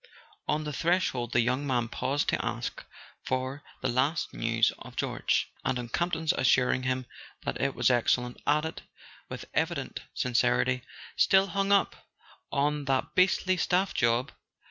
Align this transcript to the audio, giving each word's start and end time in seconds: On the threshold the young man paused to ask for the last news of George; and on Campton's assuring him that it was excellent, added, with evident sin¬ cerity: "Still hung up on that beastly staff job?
On 0.47 0.63
the 0.63 0.73
threshold 0.73 1.31
the 1.31 1.41
young 1.41 1.67
man 1.67 1.87
paused 1.87 2.27
to 2.29 2.43
ask 2.43 2.83
for 3.23 3.61
the 3.83 3.87
last 3.87 4.33
news 4.33 4.71
of 4.79 4.95
George; 4.95 5.51
and 5.63 5.77
on 5.77 5.89
Campton's 5.89 6.33
assuring 6.33 6.81
him 6.81 7.05
that 7.43 7.61
it 7.61 7.75
was 7.75 7.91
excellent, 7.91 8.41
added, 8.47 8.81
with 9.29 9.45
evident 9.53 9.99
sin¬ 10.15 10.31
cerity: 10.31 10.81
"Still 11.17 11.49
hung 11.49 11.71
up 11.71 12.07
on 12.51 12.85
that 12.85 13.13
beastly 13.13 13.57
staff 13.57 13.93
job? 13.93 14.31